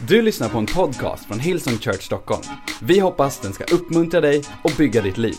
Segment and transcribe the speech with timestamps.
[0.00, 2.42] Du lyssnar på en podcast från Hillsong Church Stockholm.
[2.82, 5.36] Vi hoppas den ska uppmuntra dig och bygga ditt liv.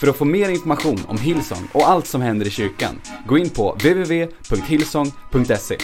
[0.00, 3.50] För att få mer information om Hillsong och allt som händer i kyrkan, gå in
[3.50, 5.78] på www.hillsong.se.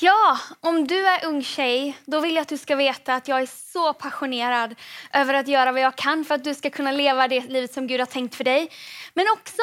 [0.00, 3.42] Ja, om du är ung tjej, då vill jag att du ska veta att jag
[3.42, 4.74] är så passionerad
[5.12, 7.86] över att göra vad jag kan för att du ska kunna leva det livet som
[7.86, 8.70] Gud har tänkt för dig.
[9.14, 9.62] Men också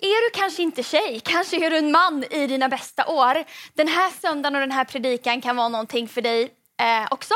[0.00, 3.44] är du kanske inte tjej, kanske är du en man i dina bästa år.
[3.74, 6.42] Den här söndagen och den här predikan kan vara någonting för dig
[6.80, 7.34] eh, också.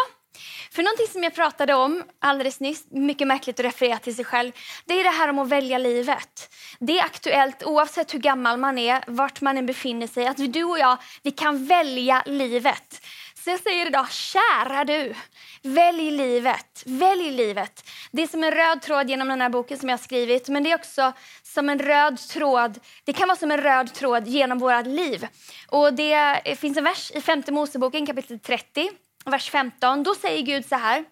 [0.70, 4.52] För någonting som jag pratade om alldeles nyss, mycket märkligt att referera till sig själv,
[4.84, 6.54] det är det här om att välja livet.
[6.78, 10.64] Det är aktuellt oavsett hur gammal man är, vart man än befinner sig, att du
[10.64, 13.06] och jag, vi kan välja livet.
[13.44, 15.14] Så jag säger idag, kära du,
[15.62, 16.82] välj livet.
[16.86, 17.88] Välj livet.
[18.10, 20.62] Det är som en röd tråd genom den här boken som jag har skrivit, men
[20.62, 22.80] det är också som en röd tråd.
[23.04, 25.28] Det kan vara som en röd tråd genom våra liv.
[25.68, 28.90] Och det finns en vers i femte Moseboken kapitel 30,
[29.24, 30.02] vers 15.
[30.02, 31.04] Då säger Gud så här.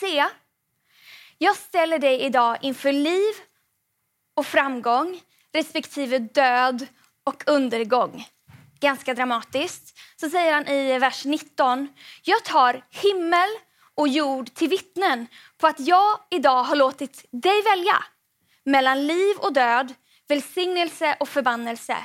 [0.00, 0.24] Se,
[1.38, 3.34] jag ställer dig idag inför liv
[4.36, 5.20] och framgång
[5.52, 6.86] respektive död
[7.24, 8.24] och undergång
[8.84, 9.98] ganska dramatiskt.
[10.24, 11.88] Så säger han i vers 19.
[12.22, 13.48] Jag tar himmel
[13.94, 15.26] och jord till vittnen
[15.58, 18.04] på att jag idag har låtit dig välja
[18.64, 19.94] mellan liv och död,
[20.28, 21.96] välsignelse och förbannelse.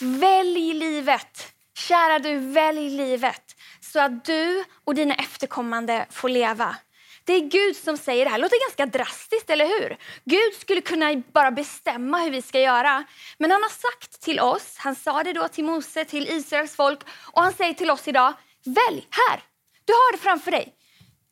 [0.00, 1.52] Välj livet.
[1.78, 6.76] Kära du, välj livet så att du och dina efterkommande får leva.
[7.24, 8.38] Det är Gud som säger det här.
[8.38, 9.96] Det låter ganska drastiskt, eller hur?
[10.24, 13.04] Gud skulle kunna bara bestämma hur vi ska göra.
[13.38, 17.00] Men han har sagt till oss, han sa det då till Mose, till Israels folk
[17.32, 18.32] och han säger till oss idag,
[18.64, 19.40] välj här.
[19.84, 20.74] Du har det framför dig.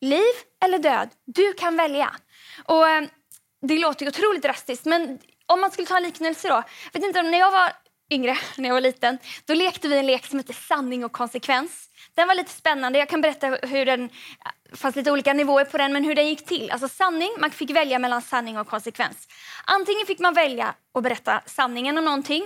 [0.01, 2.17] Liv eller död, du kan välja.
[2.65, 3.03] Och eh,
[3.63, 6.63] Det låter otroligt drastiskt, men om man skulle ta en liknelse då.
[6.93, 7.73] vet inte, när jag var
[8.11, 11.88] yngre, när jag var liten, då lekte vi en lek som hette sanning och konsekvens.
[12.19, 12.99] Den var lite spännande.
[12.99, 14.11] Jag kan berätta hur den,
[14.73, 16.71] fanns lite olika nivåer på den, men hur den gick till.
[16.71, 19.29] Alltså sanning, man fick välja mellan sanning och konsekvens.
[19.65, 22.45] Antingen fick man välja att berätta sanningen om någonting,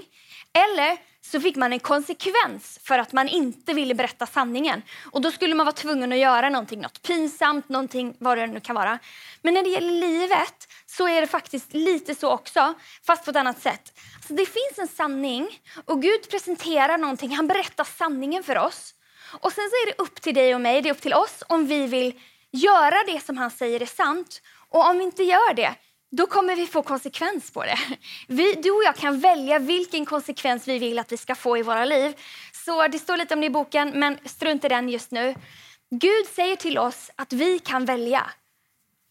[0.53, 4.83] eller så fick man en konsekvens för att man inte ville berätta sanningen.
[5.13, 8.61] Och Då skulle man vara tvungen att göra någonting, något pinsamt, någonting vad det nu
[8.61, 8.99] kan vara.
[9.43, 12.75] Men när det gäller livet så är det faktiskt lite så också,
[13.07, 14.01] fast på ett annat sätt.
[14.29, 18.95] Så det finns en sanning och Gud presenterar någonting, han berättar sanningen för oss.
[19.33, 21.43] Och sen så är det upp till dig och mig, det är upp till oss
[21.49, 22.21] om vi vill
[22.51, 24.43] göra det som han säger är sant.
[24.69, 25.75] Och om vi inte gör det,
[26.11, 27.79] då kommer vi få konsekvens på det.
[28.29, 31.63] Vi, du och jag kan välja vilken konsekvens vi vill att vi ska få i
[31.63, 32.15] våra liv.
[32.53, 35.35] Så det står lite om det i boken, men strunt i den just nu.
[35.91, 38.31] Gud säger till oss att vi kan välja.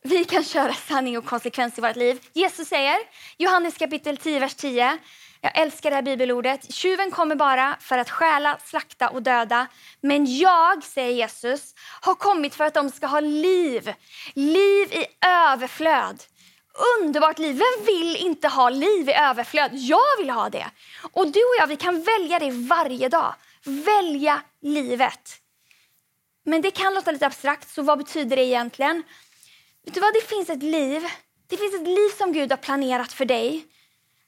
[0.04, 2.20] Vi kan köra sanning och konsekvens i vårt liv.
[2.34, 2.98] Jesus säger,
[3.38, 4.98] Johannes kapitel 10, vers 10.
[5.44, 6.74] Jag älskar det här bibelordet.
[6.74, 9.68] Tjuven kommer bara för att stjäla, slakta och döda.
[10.02, 13.94] Men jag, säger Jesus, har kommit för att de ska ha liv.
[14.34, 16.24] Liv i överflöd.
[17.00, 17.56] Underbart liv.
[17.56, 19.72] Vem vill inte ha liv i överflöd?
[19.74, 20.66] Jag vill ha det.
[21.12, 23.36] Och du och jag, vi kan välja det varje dag.
[23.64, 25.38] Välja livet.
[26.46, 29.04] Men det kan låta lite abstrakt, så vad betyder det egentligen?
[29.86, 30.14] Vet du vad?
[30.14, 31.04] Det finns ett liv.
[31.48, 33.66] Det finns ett liv som Gud har planerat för dig.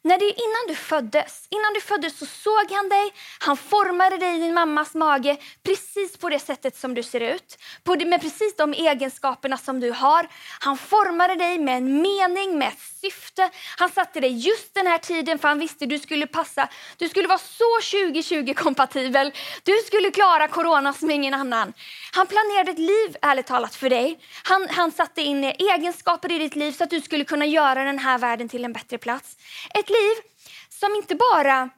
[0.03, 4.35] När det, innan du föddes innan du föddes så såg han dig, han formade dig
[4.35, 8.21] i din mammas mage precis på det sättet som du ser ut, på det, med
[8.21, 10.27] precis de egenskaperna som du har.
[10.59, 13.49] Han formade dig med en mening, med ett syfte.
[13.77, 16.69] Han satte dig just den här tiden för han visste du skulle passa.
[16.97, 19.31] Du skulle vara så 2020-kompatibel.
[19.63, 21.73] Du skulle klara corona som ingen annan.
[22.11, 24.19] Han planerade ett liv, ärligt talat, för dig.
[24.43, 27.99] Han, han satte in egenskaper i ditt liv så att du skulle kunna göra den
[27.99, 29.37] här världen till en bättre plats.
[29.73, 30.23] Ett liv
[30.69, 31.69] som inte bara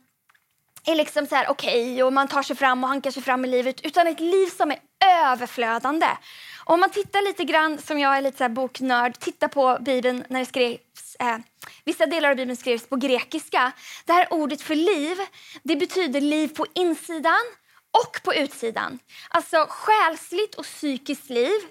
[0.85, 3.45] är liksom så här okej okay, och man tar sig fram och hankar sig fram
[3.45, 4.79] i livet utan ett liv som är
[5.25, 6.07] överflödande.
[6.65, 9.77] Och om man tittar lite grann, som jag är lite så här boknörd, titta på
[9.81, 11.37] Bibeln när det skrevs, eh,
[11.83, 13.71] vissa delar av Bibeln skrevs på grekiska.
[14.05, 15.17] Det här ordet för liv,
[15.63, 17.45] det betyder liv på insidan
[18.03, 18.99] och på utsidan.
[19.29, 21.61] Alltså själsligt och psykiskt liv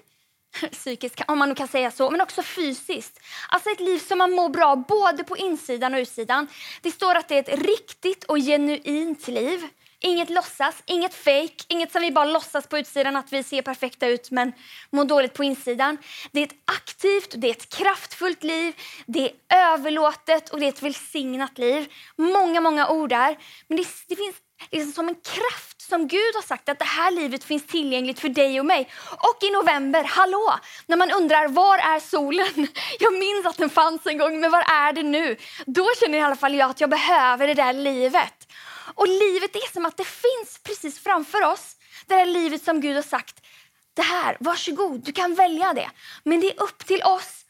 [0.71, 3.19] psykiskt, om man nu kan säga så, men också fysiskt.
[3.49, 6.47] Alltså ett liv som man mår bra både på insidan och utsidan.
[6.81, 9.67] Det står att det är ett riktigt och genuint liv.
[9.99, 14.07] Inget låtsas, inget fake, inget som vi bara låtsas på utsidan att vi ser perfekta
[14.07, 14.53] ut men
[14.89, 15.97] mår dåligt på insidan.
[16.31, 18.73] Det är ett aktivt, det är ett kraftfullt liv,
[19.05, 21.93] det är överlåtet och det är ett välsignat liv.
[22.15, 23.37] Många, många ord där.
[23.67, 24.35] Men det, det finns
[24.71, 28.29] liksom som en kraft som Gud har sagt att det här livet finns tillgängligt för
[28.29, 28.89] dig och mig.
[29.11, 30.55] Och i november, hallå,
[30.85, 32.67] när man undrar var är solen?
[32.99, 35.37] Jag minns att den fanns en gång, men var är den nu?
[35.65, 38.47] Då känner i alla fall jag att jag behöver det där livet.
[38.95, 41.75] Och livet är som att det finns precis framför oss.
[42.07, 43.41] Det där livet som Gud har sagt,
[43.93, 45.89] det här, varsågod, du kan välja det.
[46.23, 47.45] Men det är upp till oss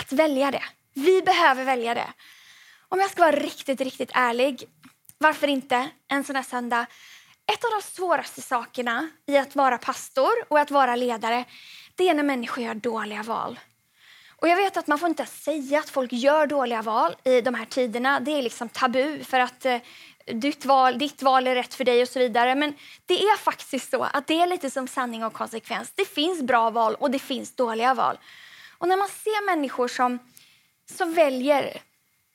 [0.00, 0.64] att välja det.
[0.94, 2.12] Vi behöver välja det.
[2.88, 4.68] Om jag ska vara riktigt, riktigt ärlig,
[5.22, 6.86] varför inte en sån här söndag?
[7.52, 11.44] Ett av de svåraste sakerna i att vara pastor och att vara ledare,
[11.96, 13.60] det är när människor gör dåliga val.
[14.36, 17.54] Och jag vet att man får inte säga att folk gör dåliga val i de
[17.54, 18.20] här tiderna.
[18.20, 19.78] Det är liksom tabu för att eh,
[20.26, 22.54] ditt, val, ditt val är rätt för dig och så vidare.
[22.54, 22.74] Men
[23.06, 25.92] det är faktiskt så att det är lite som sanning och konsekvens.
[25.94, 28.18] Det finns bra val och det finns dåliga val.
[28.78, 30.18] Och när man ser människor som,
[30.98, 31.82] som väljer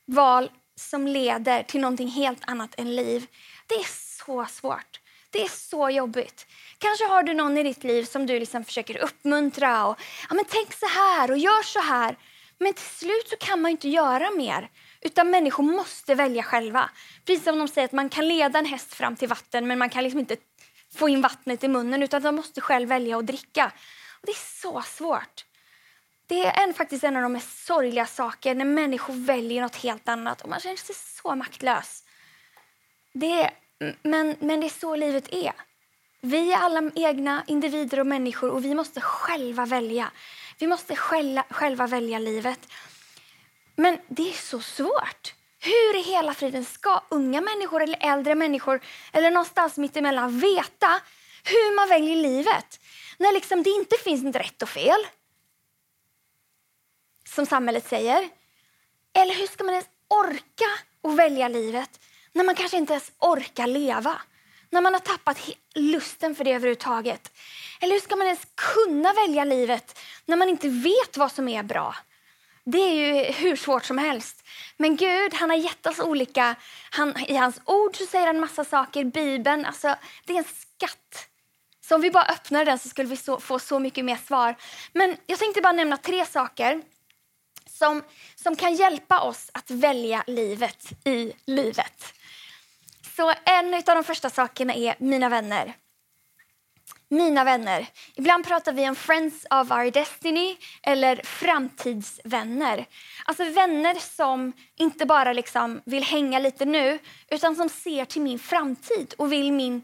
[0.06, 0.50] val
[0.80, 3.28] som leder till någonting helt annat än liv,
[3.68, 3.88] det är
[4.26, 5.00] så svårt.
[5.30, 6.46] Det är så jobbigt.
[6.78, 10.46] Kanske har du någon i ditt liv som du liksom försöker uppmuntra och ja, men
[10.50, 12.18] tänk så här och gör så här.
[12.60, 14.70] Men till slut så kan man inte göra mer.
[15.02, 16.90] Utan människor måste välja själva.
[17.26, 19.90] Precis som de säger att man kan leda en häst fram till vatten men man
[19.90, 20.38] kan liksom inte
[20.96, 23.72] få in vattnet i munnen utan de måste själv välja att dricka.
[24.22, 25.46] Och det är så svårt.
[26.28, 30.10] Det är en, faktiskt en av de mest sorgliga saker när människor väljer något helt
[30.10, 32.04] annat och man känner sig så maktlös.
[33.14, 33.52] Det är,
[34.02, 35.54] men, men det är så livet är.
[36.22, 40.12] Vi är alla egna individer och människor och vi måste själva välja.
[40.60, 42.60] Vi måste själva, själva välja livet.
[43.76, 45.34] Men det är så svårt.
[45.60, 48.80] Hur i hela friden ska unga människor eller äldre människor
[49.12, 51.02] eller någonstans mittemellan veta
[51.44, 52.80] hur man väljer livet?
[53.18, 55.08] När liksom det inte finns något rätt och fel,
[57.38, 58.30] som samhället säger.
[59.14, 60.70] Eller hur ska man ens orka
[61.04, 62.00] att välja livet
[62.34, 64.22] när man kanske inte ens orkar leva?
[64.70, 67.32] När man har tappat lusten för det överhuvudtaget?
[67.82, 71.64] Eller hur ska man ens kunna välja livet när man inte vet vad som är
[71.64, 71.96] bra?
[72.64, 74.44] Det är ju hur svårt som helst.
[74.78, 76.56] Men Gud han har gett oss olika...
[76.90, 79.04] Han, I hans ord så säger han massa saker.
[79.04, 79.96] Bibeln, alltså,
[80.26, 81.30] det är en skatt.
[81.82, 84.56] Så om vi bara öppnar den så skulle vi så, få så mycket mer svar.
[84.94, 86.82] Men jag tänkte bara nämna tre saker
[87.78, 88.04] som,
[88.36, 92.14] som kan hjälpa oss att välja livet i livet.
[93.16, 95.76] Så en av de första sakerna är mina vänner.
[97.10, 97.88] Mina vänner.
[98.16, 102.86] Ibland pratar vi om friends of our destiny eller framtidsvänner.
[103.26, 108.40] Alltså vänner som inte bara liksom vill hänga lite nu utan som ser till min
[108.40, 109.82] framtid och vill min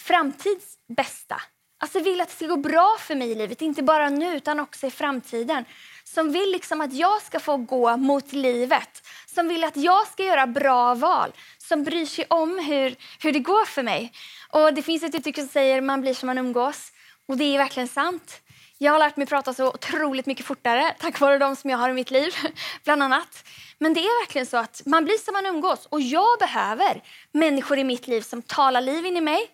[0.00, 1.40] framtids bästa.
[1.78, 4.60] Alltså vill att det ska gå bra för mig i livet, inte bara nu utan
[4.60, 5.64] också i framtiden.
[6.08, 10.22] Som vill liksom att jag ska få gå mot livet, som vill att jag ska
[10.22, 14.12] göra bra val, som bryr sig om hur, hur det går för mig.
[14.48, 16.92] Och Det finns ett uttryck som säger man blir som man umgås.
[17.28, 18.40] Och det är verkligen sant.
[18.78, 21.90] Jag har lärt mig prata så otroligt mycket fortare tack vare de som jag har
[21.90, 22.34] i mitt liv.
[22.84, 23.44] bland annat.
[23.78, 25.86] Men det är verkligen så att man blir som man umgås.
[25.86, 27.02] Och jag behöver
[27.32, 29.50] människor i mitt liv som talar liv in i mig.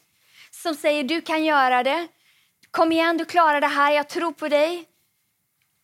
[0.51, 2.09] Som säger du kan göra det.
[2.71, 3.93] Kom igen, du klarar det här.
[3.93, 4.85] Jag tror på dig.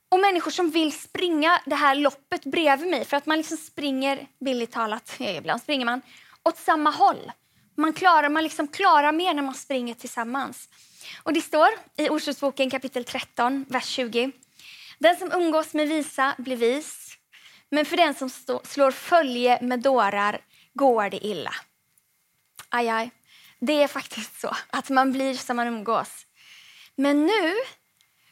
[0.08, 3.04] Och människor som vill springa det här loppet bredvid mig.
[3.04, 6.02] För att man liksom springer, billigt talat, ibland springer man,
[6.42, 7.32] åt samma håll.
[7.74, 10.68] Man klarar, man liksom klarar mer när man springer tillsammans.
[11.22, 14.30] Och Det står i Ordspråksboken kapitel 13, vers 20.
[14.98, 17.16] Den som umgås med visa blir vis,
[17.70, 20.40] men för den som stå, slår följe med dårar
[20.74, 21.54] går det illa.
[22.68, 23.10] Aj, aj.
[23.60, 26.26] Det är faktiskt så att man blir som man umgås.
[26.94, 27.54] Men nu,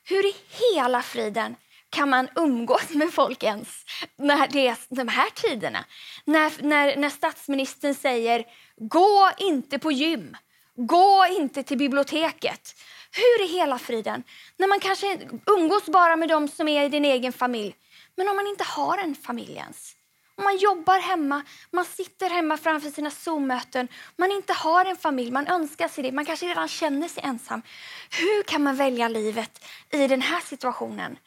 [0.04, 1.56] hur i hela friden
[1.90, 3.68] kan man umgås med folk ens
[4.16, 5.84] när det är de här tiderna?
[6.24, 8.44] När, när, när statsministern säger
[8.76, 10.36] gå inte på gym,
[10.74, 12.74] gå inte till biblioteket.
[13.12, 14.22] Hur i hela friden?
[14.56, 17.76] När man kanske umgås bara med dem som är i din egen familj.
[18.16, 19.96] Men om man inte har en familj ens?
[20.38, 25.30] Om man jobbar hemma, man sitter hemma framför sina Zoom-möten, man inte har en familj,
[25.30, 27.62] man önskar sig det, man kanske redan känner sig ensam.
[28.10, 31.18] Hur kan man välja livet i den här situationen?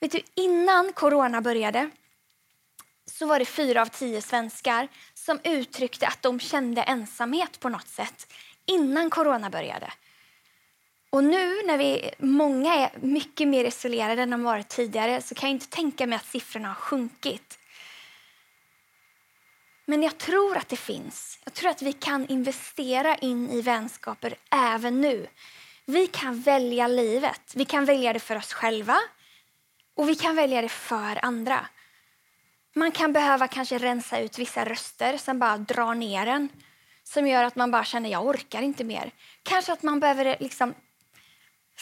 [0.00, 1.90] Vet du, innan corona började
[3.06, 7.88] så var det fyra av tio svenskar som uttryckte att de kände ensamhet på något
[7.88, 8.32] sätt
[8.66, 9.92] innan corona började.
[11.10, 15.48] Och nu när vi, många är mycket mer isolerade än de varit tidigare så kan
[15.48, 17.58] jag inte tänka mig att siffrorna har sjunkit.
[19.86, 21.38] Men jag tror att det finns.
[21.44, 25.26] Jag tror att vi kan investera in i vänskaper även nu.
[25.84, 27.52] Vi kan välja livet.
[27.54, 28.98] Vi kan välja det för oss själva
[29.98, 31.66] och vi kan välja det för andra.
[32.74, 36.48] Man kan behöva kanske rensa ut vissa röster som bara drar ner en.
[37.04, 39.10] Som gör att man bara känner jag orkar inte mer.
[39.42, 40.74] Kanske att man behöver liksom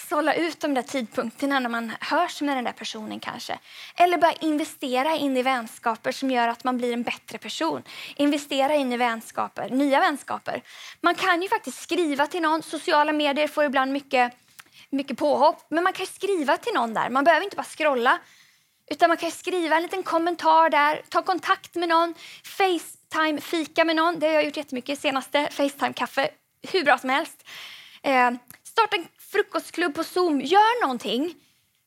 [0.09, 3.59] sålla ut de där tidpunkterna när man hörs med den där personen kanske.
[3.97, 7.83] Eller bara investera in i vänskaper som gör att man blir en bättre person.
[8.17, 10.63] Investera in i vänskaper, nya vänskaper.
[11.01, 12.63] Man kan ju faktiskt skriva till någon.
[12.63, 14.33] Sociala medier får ibland mycket,
[14.97, 15.67] mycket påhopp.
[15.69, 17.11] Men man kan skriva till någon där.
[17.11, 18.19] Man behöver inte bara scrolla.
[18.91, 24.19] Utan man kan skriva en liten kommentar där, ta kontakt med någon, Facetime-fika med någon.
[24.19, 25.49] Det har jag gjort jättemycket senaste.
[25.51, 26.29] Facetime-kaffe,
[26.73, 27.49] hur bra som helst.
[28.03, 28.31] Eh,
[28.63, 30.41] starta en frukostklubb på Zoom.
[30.41, 31.35] Gör någonting.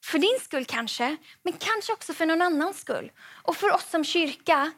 [0.06, 3.12] För din skull kanske, men kanske också för någon annans skull.
[3.44, 4.72] Och för oss som kyrka,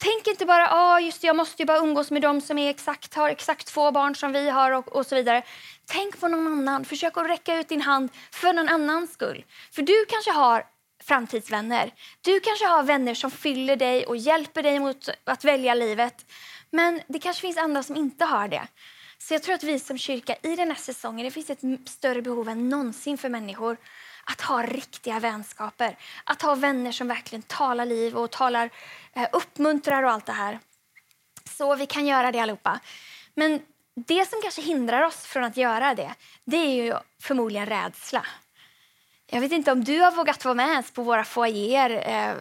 [0.00, 2.70] tänk inte bara ah, just det, jag måste ju bara umgås med dem som är
[2.70, 5.42] exakt, har exakt två barn som vi har och, och så vidare.
[5.86, 6.84] Tänk på någon annan.
[6.84, 9.44] Försök att räcka ut din hand för någon annans skull.
[9.72, 10.64] För du kanske har
[11.04, 11.94] framtidsvänner.
[12.20, 16.26] Du kanske har vänner som fyller dig och hjälper dig mot att välja livet.
[16.70, 18.68] Men det kanske finns andra som inte har det.
[19.18, 22.22] Så jag tror att vi som kyrka i den här säsongen, det finns ett större
[22.22, 23.76] behov än någonsin för människor
[24.24, 25.96] att ha riktiga vänskaper.
[26.24, 28.70] Att ha vänner som verkligen talar liv och talar,
[29.12, 30.58] eh, uppmuntrar och allt det här.
[31.44, 32.80] Så vi kan göra det allihopa.
[33.34, 33.60] Men
[33.94, 38.26] det som kanske hindrar oss från att göra det, det är ju förmodligen rädsla.
[39.26, 42.34] Jag vet inte om du har vågat vara med ens på våra foajéer, eh,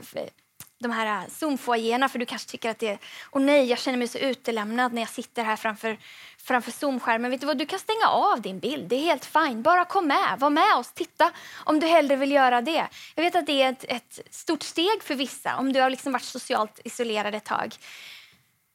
[0.80, 3.00] de här äh, Zoom-foajéerna, för du kanske tycker att det är,
[3.32, 5.98] åh nej, jag känner mig så utelämnad när jag sitter här framför
[6.38, 7.32] framför Zoom-skärmen.
[7.32, 7.58] Vet du vad?
[7.58, 8.88] Du kan stänga av din bild.
[8.88, 9.62] Det är helt fine.
[9.62, 10.40] Bara kom med.
[10.40, 10.92] Var med oss.
[10.92, 11.32] Titta
[11.64, 12.88] om du hellre vill göra det.
[13.16, 16.12] Jag vet att det är ett, ett stort steg för vissa om du har liksom
[16.12, 17.76] varit socialt isolerad ett tag.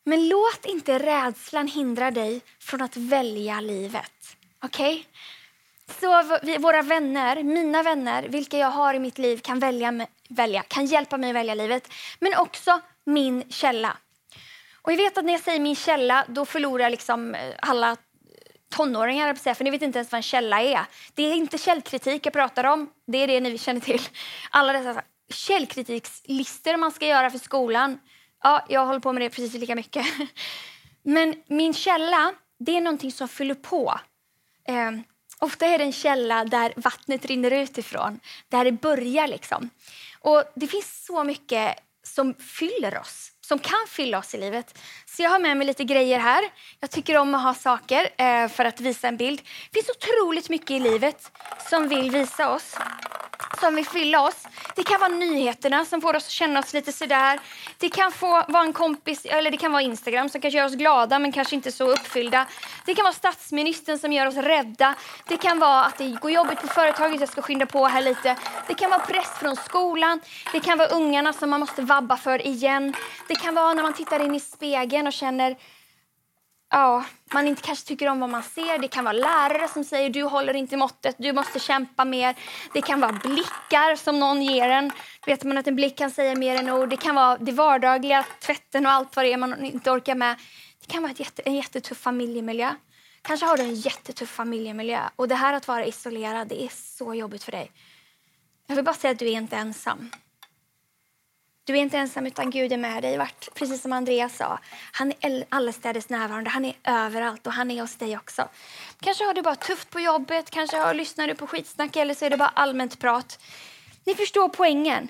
[0.05, 4.37] Men låt inte rädslan hindra dig från att välja livet.
[4.63, 4.93] Okej?
[4.93, 5.05] Okay?
[6.01, 10.63] Så vi, våra vänner, mina vänner, vilka jag har i mitt liv kan, välja, välja,
[10.63, 11.93] kan hjälpa mig att välja livet.
[12.21, 13.97] Men också min källa.
[14.83, 17.97] Och jag vet att när jag säger min källa, då förlorar liksom eh, alla
[18.71, 20.81] tonåringar, för ni vet inte ens vad en källa är.
[21.15, 24.01] Det är inte källkritik jag pratar om, det är det ni känner till.
[24.51, 27.99] Alla dessa källkritikslistor man ska göra för skolan.
[28.43, 30.07] Ja, jag håller på med det precis lika mycket.
[31.03, 34.01] Men min källa, det är någonting som fyller på.
[34.69, 35.03] Ehm,
[35.45, 39.71] Ofta är det en källa där vattnet rinner ut ifrån, där det börjar liksom.
[40.21, 44.79] Och det finns så mycket som fyller oss som kan fylla oss i livet.
[45.07, 46.45] Så jag har med mig lite grejer här.
[46.81, 49.43] Jag tycker om att ha saker eh, för att visa en bild.
[49.71, 51.31] Det finns otroligt mycket i livet
[51.71, 52.77] som vill visa oss
[53.61, 54.47] som vill fylla oss.
[54.77, 57.41] Det kan vara nyheterna som får oss att känna oss lite sådär.
[57.79, 60.75] Det kan få vara en kompis, eller det kan vara Instagram som kanske gör oss
[60.75, 62.47] glada men kanske inte så uppfyllda.
[62.87, 64.95] Det kan vara statsministern som gör oss rädda.
[65.29, 68.37] Det kan vara att det går jobbigt på företaget, jag ska skynda på här lite.
[68.67, 70.21] Det kan vara press från skolan.
[70.53, 72.95] Det kan vara ungarna som man måste vabba för igen.
[73.29, 75.57] Det det kan vara när man tittar in i spegeln och känner
[76.71, 78.79] ja, man inte kanske tycker om vad man ser.
[78.79, 82.35] Det kan vara lärare som säger du håller inte måttet, du måste kämpa mer.
[82.73, 84.93] Det kan vara blickar som någon ger en.
[85.27, 86.89] Vet man att en blick kan säga mer än ord.
[86.89, 90.37] Det kan vara det vardagliga, tvätten och allt vad det är man inte orkar med.
[90.81, 92.75] Det kan vara ett jätte, en jättetuff familjemiljö.
[93.23, 97.15] Kanske har du en jättetuff familjemiljö och det här att vara isolerad, det är så
[97.15, 97.71] jobbigt för dig.
[98.67, 100.11] Jag vill bara säga att du är inte ensam.
[101.67, 103.19] Du är inte ensam, utan Gud är med dig.
[103.19, 104.59] Vart, precis som Andreas sa,
[104.93, 106.51] han är allestädes närvarande.
[106.51, 108.49] Han är överallt och han är hos dig också.
[109.01, 112.25] Kanske har du bara tufft på jobbet, kanske har, lyssnar du på skitsnack eller så
[112.25, 113.39] är det bara allmänt prat.
[114.05, 115.09] Ni förstår poängen.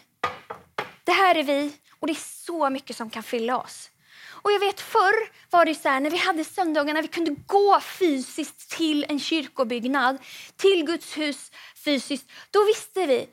[1.04, 3.90] Det här är vi och det är så mycket som kan fylla oss.
[4.44, 7.36] Och jag vet förr var det så här, när vi hade söndagar när vi kunde
[7.46, 10.18] gå fysiskt till en kyrkobyggnad,
[10.56, 11.52] till Guds hus
[11.84, 12.30] fysiskt.
[12.50, 13.28] Då visste vi,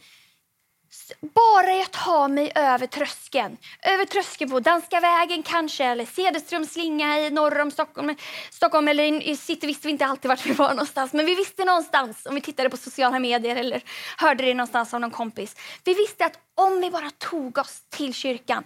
[1.19, 7.19] bara jag tar mig över tröskeln, över tröskeln på Danska vägen kanske, eller Cederströms slinga
[7.19, 8.15] i norr om Stockholm,
[8.51, 11.65] Stockholm eller i city visste vi inte alltid vart vi var någonstans, men vi visste
[11.65, 13.81] någonstans om vi tittade på sociala medier eller
[14.17, 15.55] hörde det någonstans av någon kompis.
[15.83, 18.63] Vi visste att om vi bara tog oss till kyrkan,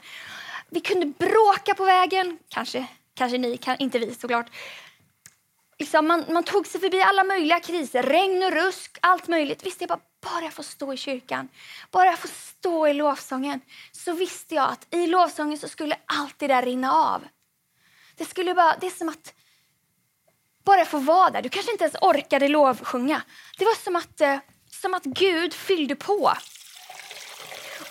[0.69, 4.47] vi kunde bråka på vägen, kanske, kanske ni, inte vi såklart,
[5.79, 9.65] liksom man, man tog sig förbi alla möjliga kriser, regn och rusk, allt möjligt.
[9.65, 11.49] Visste jag bara, bara jag får stå i kyrkan,
[11.91, 16.39] bara jag får stå i lovsången, så visste jag att i lovsången så skulle allt
[16.39, 17.23] det där rinna av.
[18.15, 19.33] Det, skulle bara, det är som att
[20.63, 21.41] bara jag får vara där.
[21.41, 23.21] Du kanske inte ens orkade lovsjunga.
[23.57, 24.37] Det var som att, eh,
[24.71, 26.33] som att Gud fyllde på.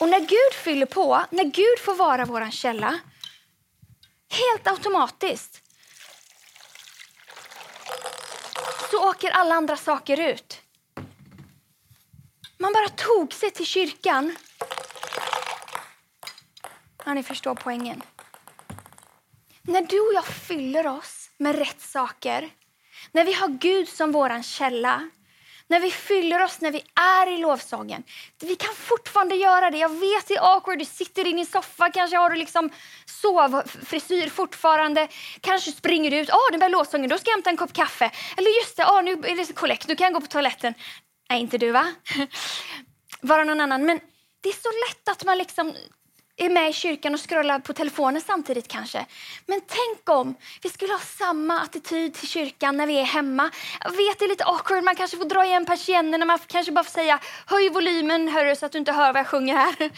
[0.01, 2.99] Och när Gud fyller på, när Gud får vara vår källa,
[4.29, 5.63] helt automatiskt
[8.91, 10.64] så åker alla andra saker ut.
[12.65, 14.37] Man bara tog sig till kyrkan.
[17.05, 18.03] Ja, ni förstår poängen.
[19.63, 22.51] När du och jag fyller oss med rätt saker,
[23.13, 25.11] när vi har Gud som vår källa,
[25.67, 28.03] när vi fyller oss, när vi är i lovsången.
[28.41, 29.79] Vi kan fortfarande göra det.
[29.79, 32.71] Jag vet det är awkward, du sitter i din soffa, kanske har du liksom
[33.07, 35.09] sovfrisyr fortfarande.
[35.41, 37.73] Kanske springer du ut, åh oh, nu börjar lovsången, då ska jag hämta en kopp
[37.73, 38.11] kaffe.
[38.37, 40.75] Eller just det, oh, nu är det kollekt, nu kan jag gå på toaletten.
[41.35, 41.87] Nej, inte du va?
[43.21, 43.87] Vara någon annan.
[43.87, 44.01] Men
[44.41, 45.75] det är så lätt att man liksom
[46.37, 49.07] är med i kyrkan och scrollar på telefonen samtidigt kanske.
[49.47, 53.51] Men tänk om vi skulle ha samma attityd till kyrkan när vi är hemma.
[53.81, 56.85] Jag vet det är lite awkward, man kanske får dra igen persiennerna, man kanske bara
[56.85, 59.91] får säga höj volymen hörru, så att du inte hör vad jag sjunger här.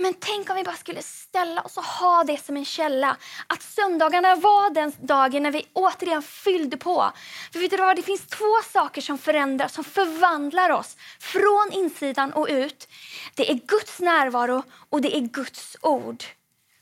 [0.00, 3.16] Men tänk om vi bara skulle ställa oss och ha det som en källa.
[3.46, 7.12] Att söndagarna var den dagen när vi återigen fyllde på.
[7.52, 7.96] För vet du vad?
[7.96, 12.88] Det finns två saker som förändrar, som förvandlar oss från insidan och ut.
[13.34, 16.24] Det är Guds närvaro och det är Guds ord.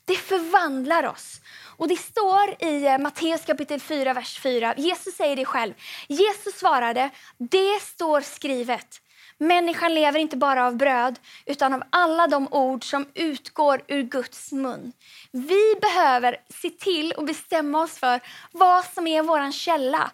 [0.05, 1.41] Det förvandlar oss.
[1.77, 4.73] Och Det står i eh, Matteus kapitel 4, vers 4.
[4.77, 5.73] Jesus säger det själv.
[6.07, 9.01] Jesus svarade, det står skrivet.
[9.41, 14.51] Människan lever inte bara av bröd, utan av alla de ord som utgår ur Guds
[14.51, 14.93] mun.
[15.31, 18.19] Vi behöver se till och bestämma oss för
[18.51, 20.11] vad som är vår källa.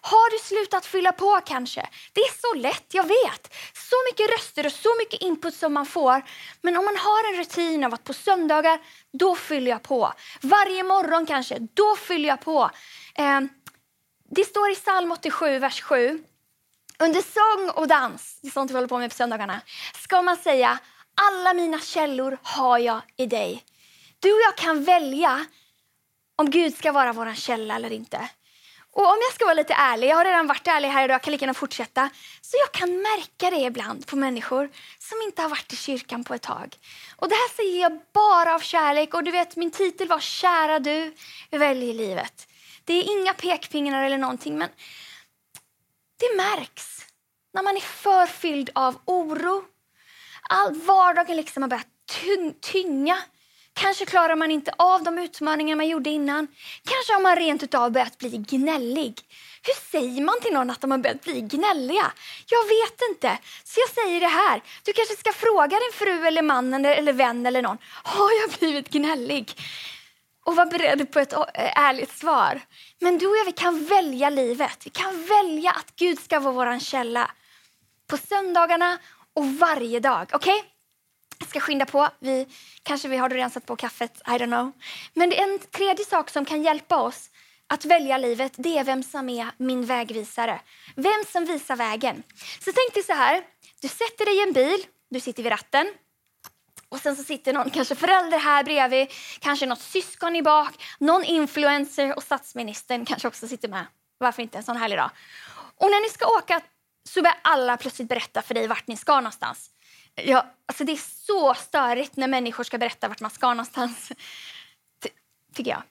[0.00, 1.88] Har du slutat fylla på kanske?
[2.12, 3.54] Det är så lätt, jag vet.
[3.72, 6.22] Så mycket röster och så mycket input som man får.
[6.62, 8.78] Men om man har en rutin av att på söndagar,
[9.12, 10.12] då fyller jag på.
[10.42, 12.70] Varje morgon kanske, då fyller jag på.
[13.14, 13.40] Eh,
[14.30, 16.24] det står i psalm 87, vers 7.
[16.98, 19.60] Under sång och dans, det är sånt vi håller på med på söndagarna,
[20.02, 20.78] ska man säga
[21.14, 23.64] alla mina källor har jag i dig.
[24.20, 25.44] Du och jag kan välja
[26.36, 28.28] om Gud ska vara vår källa eller inte.
[28.92, 31.22] Och om jag ska vara lite ärlig, jag har redan varit ärlig här idag, jag
[31.22, 32.10] kan lika gärna fortsätta.
[32.40, 36.34] Så jag kan märka det ibland på människor som inte har varit i kyrkan på
[36.34, 36.76] ett tag.
[37.16, 39.14] Och det här säger jag bara av kärlek.
[39.14, 41.14] Och du vet, min titel var Kära du,
[41.50, 42.48] väljer livet.
[42.84, 44.68] Det är inga pekpinnar eller någonting, men
[46.18, 47.06] det märks
[47.54, 49.64] när man är för fylld av oro.
[50.48, 51.86] All vardagen liksom har börjat
[52.60, 53.18] tynga.
[53.72, 56.46] Kanske klarar man inte av de utmaningar man gjorde innan.
[56.84, 59.20] Kanske har man rent utav börjat bli gnällig.
[59.62, 62.12] Hur säger man till någon att de har börjat bli gnälliga?
[62.46, 63.38] Jag vet inte.
[63.64, 64.62] Så jag säger det här.
[64.82, 67.78] Du kanske ska fråga din fru eller man eller vän eller någon.
[68.04, 69.54] Har jag blivit gnällig?
[70.44, 72.60] Och var beredd på ett eh, ärligt svar.
[73.00, 74.86] Men du och jag vi kan välja livet.
[74.86, 77.30] Vi kan välja att Gud ska vara vår källa.
[78.06, 78.98] På söndagarna
[79.34, 80.30] och varje dag.
[80.32, 80.58] Okej?
[80.58, 80.70] Okay?
[81.38, 82.08] Jag ska skynda på.
[82.18, 82.46] Vi,
[82.82, 84.22] kanske vi har redan satt på kaffet.
[84.26, 84.72] I don't know.
[85.14, 87.30] Men det är en tredje sak som kan hjälpa oss
[87.66, 88.52] att välja livet.
[88.56, 90.60] Det är vem som är min vägvisare.
[90.96, 92.22] Vem som visar vägen.
[92.60, 93.42] Så tänk dig så här.
[93.80, 94.86] Du sätter dig i en bil.
[95.10, 95.94] Du sitter vid ratten.
[96.94, 101.24] Och sen så sitter någon kanske förälder här bredvid, kanske något syskon i bak, någon
[101.24, 103.86] influencer och statsministern kanske också sitter med.
[104.18, 105.10] Varför inte en sån härlig dag?
[105.76, 106.60] Och när ni ska åka
[107.08, 109.70] så börjar alla plötsligt berätta för dig vart ni ska någonstans.
[110.14, 114.12] Ja, alltså det är så störigt när människor ska berätta vart man ska någonstans.
[115.54, 115.82] tycker jag.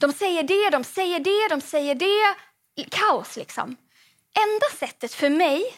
[0.00, 2.34] De säger det, de säger det, de säger det.
[2.90, 3.76] Kaos liksom.
[4.38, 5.74] Enda sättet för mig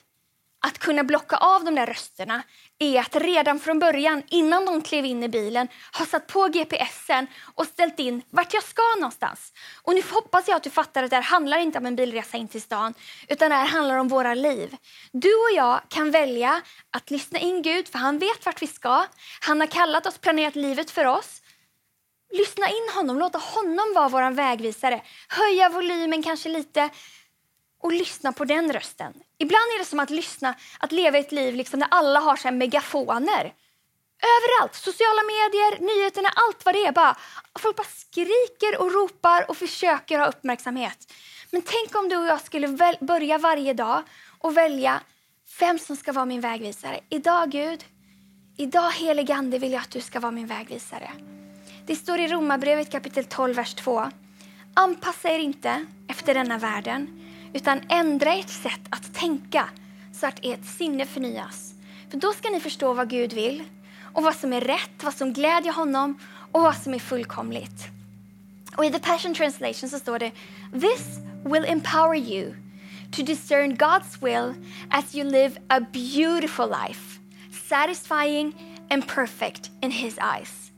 [0.66, 2.42] att kunna blocka av de där rösterna
[2.78, 5.68] är att redan från början, innan de klev in i bilen,
[5.98, 9.52] ha satt på GPSen och ställt in vart jag ska någonstans.
[9.82, 12.36] Och nu hoppas jag att du fattar att det här handlar inte om en bilresa
[12.36, 12.94] in till stan,
[13.28, 14.76] utan det här handlar om våra liv.
[15.12, 16.62] Du och jag kan välja
[16.96, 19.06] att lyssna in Gud, för han vet vart vi ska.
[19.40, 21.42] Han har kallat oss, planerat livet för oss.
[22.32, 25.02] Lyssna in honom, låta honom vara vår vägvisare.
[25.28, 26.90] Höja volymen kanske lite,
[27.80, 29.12] och lyssna på den rösten.
[29.38, 32.50] Ibland är det som att lyssna, att leva ett liv liksom där alla har så
[32.50, 33.54] megafoner.
[34.36, 36.92] Överallt, sociala medier, nyheterna, allt vad det är.
[36.92, 37.16] Bara,
[37.58, 41.12] folk bara skriker och ropar och försöker ha uppmärksamhet.
[41.50, 44.02] Men tänk om du och jag skulle väl, börja varje dag
[44.38, 45.00] och välja
[45.60, 47.00] vem som ska vara min vägvisare.
[47.08, 47.84] Idag Gud,
[48.56, 51.10] idag helige Ande vill jag att du ska vara min vägvisare.
[51.86, 54.10] Det står i Romarbrevet kapitel 12, vers 2.
[54.74, 59.68] Anpassa er inte efter denna världen utan ändra ert sätt att tänka
[60.12, 61.74] så att ert sinne förnyas.
[62.10, 63.64] För då ska ni förstå vad Gud vill
[64.12, 66.18] och vad som är rätt, vad som glädjer honom
[66.52, 67.88] och vad som är fullkomligt.
[68.76, 70.32] Och I the Passion Translation så står det
[70.72, 72.54] This will empower you
[73.12, 74.54] to discern God's will
[74.90, 77.18] as you live a beautiful life,
[77.68, 78.52] satisfying
[78.90, 80.72] and perfect in his eyes.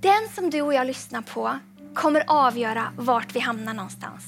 [0.00, 1.58] Den som du och jag lyssnar på
[1.94, 4.24] kommer avgöra vart vi hamnar någonstans.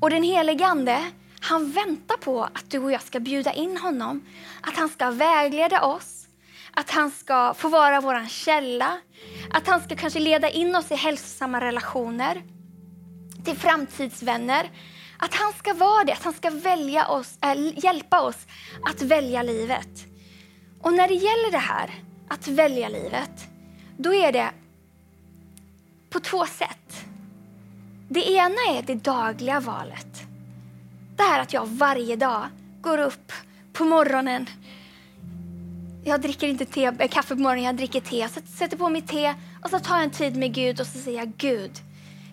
[0.00, 1.04] Och den helige Ande,
[1.40, 4.24] han väntar på att du och jag ska bjuda in honom.
[4.60, 6.26] Att han ska vägleda oss,
[6.72, 8.98] att han ska få vara vår källa,
[9.50, 12.42] att han ska kanske leda in oss i hälsosamma relationer,
[13.44, 14.70] till framtidsvänner,
[15.18, 18.46] Att han ska vara det, att han ska välja oss, äh, hjälpa oss
[18.90, 20.06] att välja livet.
[20.82, 21.90] Och när det gäller det här,
[22.28, 23.48] att välja livet,
[23.96, 24.50] då är det
[26.10, 27.06] på två sätt.
[28.08, 30.22] Det ena är det dagliga valet.
[31.16, 32.46] Det här att jag varje dag
[32.80, 33.32] går upp
[33.72, 34.46] på morgonen.
[36.04, 38.16] Jag dricker inte te, eh, kaffe på morgonen, jag dricker te.
[38.18, 40.98] Jag sätter på mig te och så tar jag en tid med Gud och så
[40.98, 41.70] säger jag Gud,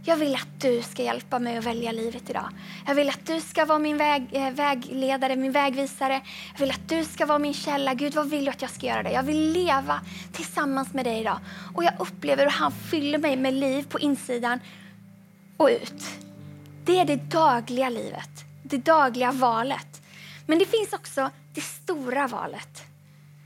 [0.06, 2.50] jag vill att du ska hjälpa mig att välja livet idag.
[2.88, 6.22] Jag vill att du ska vara min väg, eh, vägledare, min vägvisare.
[6.54, 7.94] Jag vill att du ska vara min källa.
[7.94, 9.04] Gud, vad vill du att jag ska göra?
[9.04, 9.12] Det?
[9.12, 11.40] Jag vill leva tillsammans med dig idag.
[11.76, 14.60] Och jag upplever hur han fyller mig med liv på insidan
[15.58, 16.04] och ut.
[16.86, 20.02] Det är det dagliga livet, det dagliga valet.
[20.46, 22.84] Men det finns också det stora valet.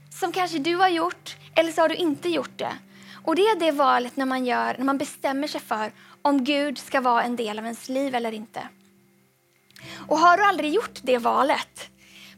[0.09, 2.73] Som kanske du har gjort, eller så har du inte gjort det.
[3.27, 5.91] Och det är det valet när man, gör, när man bestämmer sig för
[6.27, 8.67] om Gud ska vara en del av ens liv eller inte.
[10.07, 11.89] Och har du aldrig gjort det valet,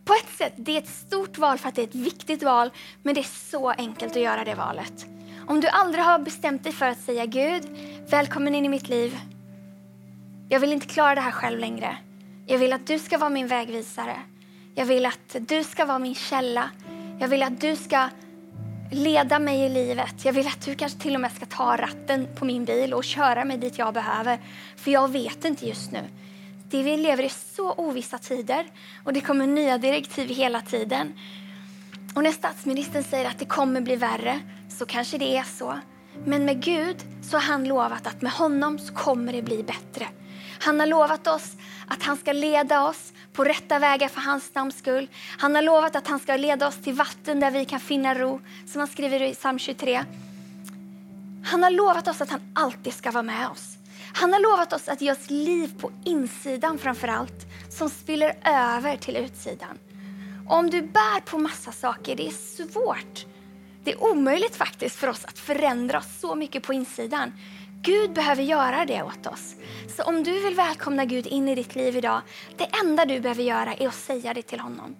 [0.05, 2.71] på ett sätt, det är ett stort val för att det är ett viktigt val,
[3.03, 5.05] men det är så enkelt att göra det valet.
[5.47, 7.63] Om du aldrig har bestämt dig för att säga Gud,
[8.09, 9.19] välkommen in i mitt liv.
[10.49, 11.97] Jag vill inte klara det här själv längre.
[12.47, 14.15] Jag vill att du ska vara min vägvisare.
[14.75, 16.69] Jag vill att du ska vara min källa.
[17.19, 18.09] Jag vill att du ska
[18.91, 20.25] leda mig i livet.
[20.25, 23.03] Jag vill att du kanske till och med ska ta ratten på min bil och
[23.03, 24.39] köra mig dit jag behöver.
[24.75, 26.03] För jag vet inte just nu.
[26.69, 28.65] Det vi lever i så ovissa tider
[29.03, 31.13] och det kommer nya direktiv hela tiden.
[32.15, 35.79] Och när statsministern säger att det kommer bli värre så kanske det är så.
[36.25, 40.07] Men med Gud så har han lovat att med honom så kommer det bli bättre.
[40.59, 41.55] Han har lovat oss
[41.87, 45.09] att han ska leda oss på rätta vägar för hans namns skull.
[45.37, 48.41] Han har lovat att han ska leda oss till vatten där vi kan finna ro,
[48.65, 50.03] som han skriver i psalm 23.
[51.43, 53.77] Han har lovat oss att han alltid ska vara med oss.
[54.13, 58.97] Han har lovat oss att ge oss liv på insidan framför allt, som spiller över
[58.97, 59.77] till utsidan.
[60.47, 63.25] Och om du bär på massa saker, det är svårt.
[63.83, 67.33] Det är omöjligt faktiskt för oss att förändra oss så mycket på insidan.
[67.81, 69.55] Gud behöver göra det åt oss.
[69.87, 72.21] Så om du vill välkomna Gud in i ditt liv idag,
[72.57, 74.95] det enda du behöver göra är att säga det till honom.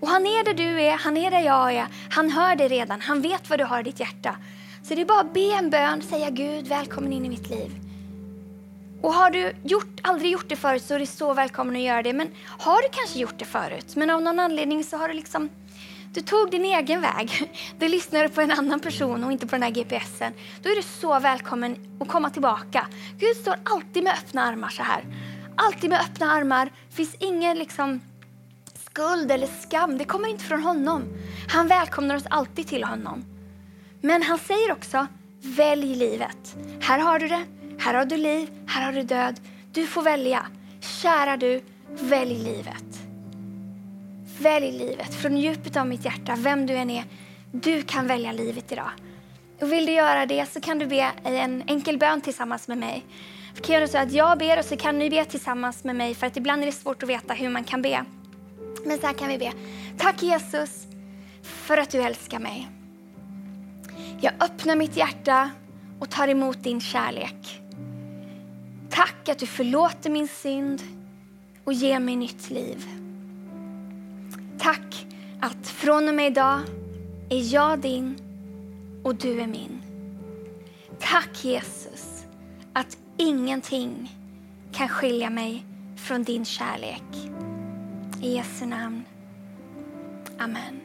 [0.00, 3.00] Och han är där du är, han är där jag är, han hör dig redan,
[3.00, 4.36] han vet vad du har i ditt hjärta.
[4.82, 7.80] Så det är bara att be en bön, säga Gud välkommen in i mitt liv.
[9.02, 12.02] Och har du gjort, aldrig gjort det förut så är du så välkommen att göra
[12.02, 12.12] det.
[12.12, 15.48] Men har du kanske gjort det förut, men av någon anledning så har du liksom
[16.16, 17.52] du tog din egen väg.
[17.78, 20.32] Du lyssnade på en annan person och inte på den här GPSen.
[20.62, 22.86] Då är du så välkommen att komma tillbaka.
[23.18, 25.04] Gud står alltid med öppna armar så här.
[25.56, 26.64] Alltid med öppna armar.
[26.88, 28.00] Det finns ingen liksom
[28.90, 29.98] skuld eller skam.
[29.98, 31.02] Det kommer inte från honom.
[31.48, 33.24] Han välkomnar oss alltid till honom.
[34.00, 35.06] Men han säger också,
[35.40, 36.56] välj livet.
[36.80, 37.44] Här har du det.
[37.78, 38.48] Här har du liv.
[38.66, 39.40] Här har du död.
[39.72, 40.46] Du får välja.
[40.80, 41.62] Kära du,
[42.00, 43.05] välj livet.
[44.38, 47.04] Välj livet från djupet av mitt hjärta, vem du än är.
[47.52, 48.90] Du kan välja livet idag.
[49.60, 53.04] Och vill du göra det så kan du be en enkel bön tillsammans med mig.
[53.54, 56.14] För kan göra så att jag ber och så kan ni be tillsammans med mig
[56.14, 58.04] för att ibland är det svårt att veta hur man kan be.
[58.86, 59.52] Men så här kan vi be.
[59.98, 60.86] Tack Jesus
[61.42, 62.68] för att du älskar mig.
[64.20, 65.50] Jag öppnar mitt hjärta
[65.98, 67.60] och tar emot din kärlek.
[68.90, 70.82] Tack att du förlåter min synd
[71.64, 73.05] och ger mig nytt liv.
[74.58, 75.06] Tack
[75.40, 76.60] att från och med idag
[77.30, 78.16] är jag din
[79.02, 79.82] och du är min.
[81.00, 82.24] Tack Jesus
[82.72, 84.12] att ingenting
[84.72, 85.66] kan skilja mig
[85.96, 87.02] från din kärlek.
[88.22, 89.02] I Jesu namn.
[90.38, 90.80] Amen.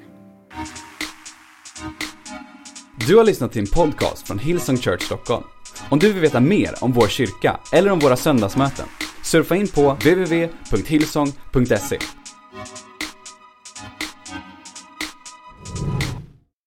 [3.07, 5.43] Du har lyssnat till en podcast från Hillsong Church Stockholm.
[5.89, 8.85] Om du vill veta mer om vår kyrka eller om våra söndagsmöten,
[9.23, 11.99] surfa in på www.hillsong.se.